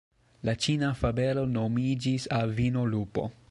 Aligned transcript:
La 0.47 0.55
ĉina 0.65 0.89
fabelo 1.01 1.45
nomiĝis 1.59 2.27
"Avino 2.41 2.89
Lupo". 2.97 3.31